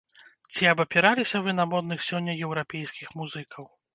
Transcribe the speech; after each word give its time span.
Ці 0.53 0.63
абапіраліся 0.69 1.41
вы 1.47 1.51
на 1.59 1.67
модных 1.75 1.99
сёння 2.09 2.33
еўрапейскіх 2.47 3.15
музыкаў? 3.21 3.71